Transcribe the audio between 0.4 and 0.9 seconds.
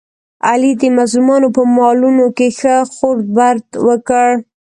علي د